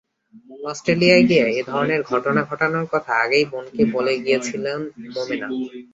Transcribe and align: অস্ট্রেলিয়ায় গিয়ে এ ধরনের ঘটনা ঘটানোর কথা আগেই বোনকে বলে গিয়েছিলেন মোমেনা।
অস্ট্রেলিয়ায় 0.63 1.23
গিয়ে 1.29 1.45
এ 1.51 1.61
ধরনের 1.65 2.01
ঘটনা 2.11 2.41
ঘটানোর 2.43 2.85
কথা 2.93 3.11
আগেই 3.23 3.45
বোনকে 3.51 3.83
বলে 3.93 4.13
গিয়েছিলেন 4.23 4.79
মোমেনা। 5.13 5.47